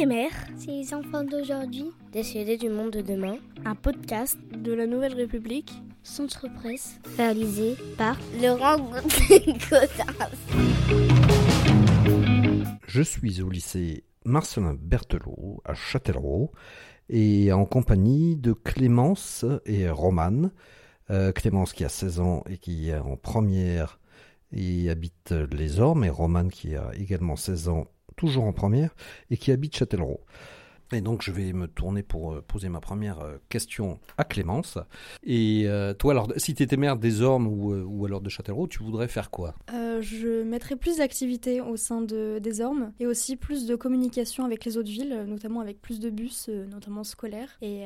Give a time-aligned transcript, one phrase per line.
[0.00, 1.92] mère C'est les enfants d'aujourd'hui.
[2.12, 3.36] Décédés du monde de demain.
[3.64, 5.70] Un podcast de la Nouvelle République.
[6.02, 6.98] Centre Presse.
[7.18, 8.90] Réalisé par Laurent
[12.88, 16.50] Je suis au lycée Marcelin Berthelot à Châtellerault
[17.10, 20.52] et en compagnie de Clémence et Romane.
[21.10, 24.00] Euh, Clémence qui a 16 ans et qui est en première
[24.52, 27.86] et habite les Ormes et Romane qui a également 16 ans
[28.22, 28.94] toujours en première
[29.30, 30.20] et qui habite Châtellerault.
[30.92, 34.78] Et donc je vais me tourner pour euh, poser ma première euh, question à Clémence.
[35.24, 38.68] Et euh, toi, alors, si tu étais maire des Ormes ou, ou alors de Châtellerault,
[38.68, 39.56] tu voudrais faire quoi?
[40.02, 44.64] Je mettrais plus d'activités au sein de, des Ormes et aussi plus de communication avec
[44.64, 47.56] les autres villes, notamment avec plus de bus, notamment scolaires.
[47.62, 47.84] Et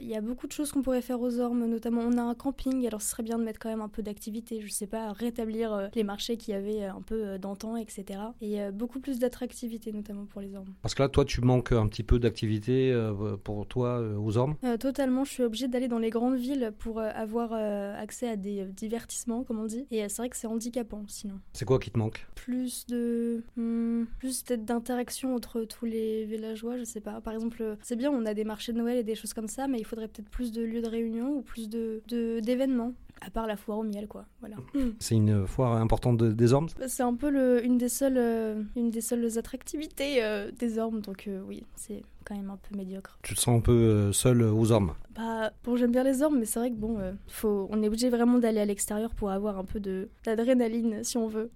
[0.00, 2.34] il y a beaucoup de choses qu'on pourrait faire aux Ormes, notamment on a un
[2.34, 5.12] camping, alors ce serait bien de mettre quand même un peu d'activité, je sais pas,
[5.12, 8.20] rétablir les marchés qu'il y avait un peu d'antan, etc.
[8.40, 10.74] Et beaucoup plus d'attractivité, notamment pour les Ormes.
[10.82, 14.36] Parce que là, toi, tu manques un petit peu d'activité euh, pour toi euh, aux
[14.36, 14.56] Ormes?
[14.64, 18.64] Euh, Totalement, je suis obligée d'aller dans les grandes villes pour avoir accès à des
[18.64, 19.86] divertissements, comme on dit.
[19.90, 21.29] Et c'est vrai que c'est handicapant sinon.
[21.52, 22.26] C'est quoi qui te manque?
[22.34, 23.42] Plus de.
[23.56, 27.20] Hmm, plus peut-être d'interaction entre tous les villageois, je sais pas.
[27.20, 29.68] Par exemple, c'est bien, on a des marchés de Noël et des choses comme ça,
[29.68, 32.02] mais il faudrait peut-être plus de lieux de réunion ou plus de
[32.40, 32.94] d'événements.
[33.20, 34.24] À part la foire au miel, quoi.
[34.40, 34.56] Voilà.
[34.98, 36.68] C'est une foire importante de, des Ormes?
[36.86, 41.00] C'est un peu le, une, des seules, euh, une des seules attractivités euh, des Ormes,
[41.00, 43.18] donc euh, oui, c'est quand même un peu médiocre.
[43.22, 44.94] Tu te sens un peu seul aux Ormes?
[45.14, 46.98] Bah, bon, j'aime bien les Ormes, mais c'est vrai que bon,
[47.28, 49.80] faut, on est obligé vraiment d'aller à l'extérieur pour avoir un peu
[50.24, 51.50] d'adrénaline, si on veut.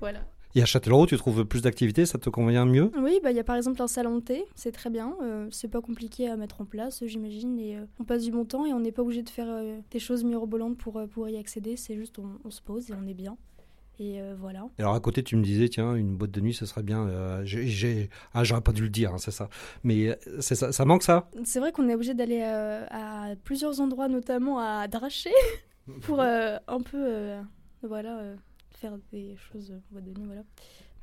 [0.00, 0.20] Voilà.
[0.54, 2.90] Et à Châtellerault, tu trouves plus d'activités, ça te convient mieux?
[2.98, 5.14] Oui, bah, il y a par exemple un salon de thé, c'est très bien.
[5.22, 7.58] Euh, c'est pas compliqué à mettre en place, j'imagine.
[7.58, 9.78] Et euh, on passe du bon temps et on n'est pas obligé de faire euh,
[9.90, 11.76] des choses mirobolantes pour, pour y accéder.
[11.76, 13.36] C'est juste on, on, se pose et on est bien.
[14.00, 14.68] Et voilà.
[14.78, 17.42] Alors à côté, tu me disais, tiens, une boîte de nuit, ce serait bien.
[17.42, 19.48] j'ai, ah, j'aurais pas dû le dire, hein, c'est ça.
[19.82, 21.28] Mais c'est ça, ça manque ça?
[21.42, 25.32] C'est vrai qu'on est obligé d'aller à plusieurs endroits, notamment à Draché,
[26.02, 27.32] pour un peu,
[27.82, 28.36] voilà
[28.78, 30.42] faire des choses en boîte de nuit, voilà.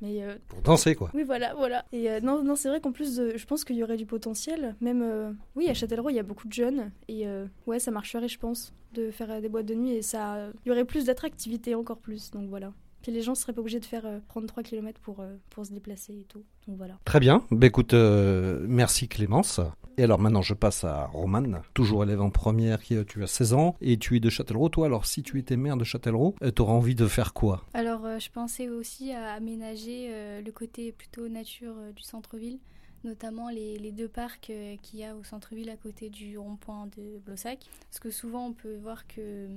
[0.02, 1.10] Mais euh, pour danser quoi.
[1.14, 1.86] Oui voilà voilà.
[1.94, 4.76] Et euh, non non c'est vrai qu'en plus je pense qu'il y aurait du potentiel.
[4.82, 7.26] Même euh, oui à Châtellerault il y a beaucoup de jeunes et
[7.66, 10.72] ouais ça marcherait je pense de faire des boîtes de nuit et ça il y
[10.72, 12.74] aurait plus d'attractivité encore plus donc voilà.
[13.06, 16.24] Puis les gens seraient pas obligés de faire 33 km pour pour se déplacer et
[16.24, 16.44] tout.
[16.68, 16.96] Donc voilà.
[17.06, 17.44] Très bien.
[17.52, 19.62] Bah, écoute merci Clémence.
[19.98, 23.54] Et alors maintenant, je passe à Romane, toujours élève en première, qui, tu as 16
[23.54, 24.68] ans, et tu es de Châtellerault.
[24.68, 27.64] Toi, alors si tu étais maire de Châtellerault, euh, tu auras envie de faire quoi?
[27.74, 32.60] Alors, euh, je pensais aussi à aménager euh, le côté plutôt nature du centre-ville
[33.06, 34.52] notamment les, deux parcs
[34.82, 37.60] qu'il y a au centre-ville à côté du rond-point de Blossac.
[37.90, 39.48] Parce que souvent on peut voir que,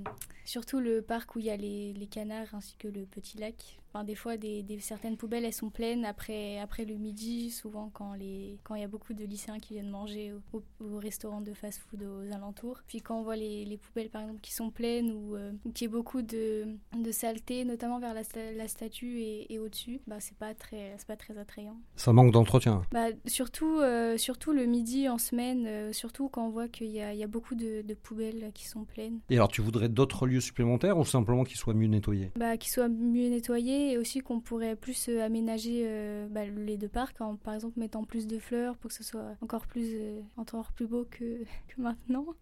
[0.44, 4.04] surtout le parc où il y a les canards ainsi que le petit lac, Enfin,
[4.04, 8.14] des fois, des, des, certaines poubelles, elles sont pleines après, après le midi, souvent quand
[8.14, 12.04] il quand y a beaucoup de lycéens qui viennent manger au, au, restaurant de fast-food
[12.04, 12.80] aux alentours.
[12.86, 15.88] Puis quand on voit les, les, poubelles, par exemple, qui sont pleines ou euh, qu'il
[15.88, 18.22] y a beaucoup de, de saleté, notamment vers la,
[18.56, 21.76] la statue et, et au-dessus, bah, c'est pas, très, pas très attrayant.
[21.96, 26.50] Ça manque d'entretien bah, surtout, euh, surtout le midi en semaine, euh, surtout quand on
[26.50, 29.18] voit qu'il y, y, a beaucoup de, de, poubelles qui sont pleines.
[29.28, 32.30] Et alors, tu voudrais d'autres lieux supplémentaires ou simplement qu'ils soient mieux nettoyés?
[32.36, 36.76] Bah, Qu'ils soient mieux nettoyés et aussi qu'on pourrait plus euh, aménager euh, bah, les
[36.76, 39.94] deux parcs en par exemple mettant plus de fleurs pour que ce soit encore plus
[39.94, 41.24] euh, encore plus beau que,
[41.68, 42.26] que maintenant.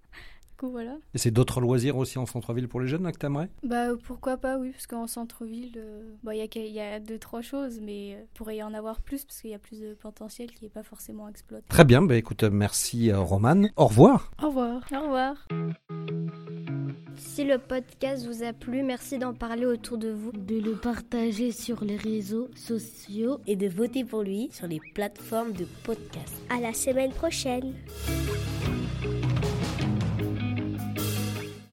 [0.59, 0.97] Coup, voilà.
[1.13, 4.39] Et c'est d'autres loisirs aussi en centre-ville pour les jeunes là, que t'aimerais Bah pourquoi
[4.39, 5.79] pas oui parce qu'en centre-ville
[6.23, 9.27] bah, il y, y, a deux trois choses mais il pourrait y en avoir plus
[9.27, 11.67] parce qu'il y a plus de potentiel qui n'est pas forcément exploité.
[11.69, 13.69] Très bien bah écoute merci Romane.
[13.77, 14.31] Au revoir.
[14.43, 14.81] Au revoir.
[14.93, 15.47] Au revoir.
[17.27, 21.53] Si le podcast vous a plu, merci d'en parler autour de vous, de le partager
[21.53, 26.33] sur les réseaux sociaux et de voter pour lui sur les plateformes de podcast.
[26.49, 27.75] À la semaine prochaine.